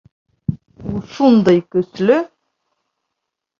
[0.91, 2.19] Ул шундай көслө!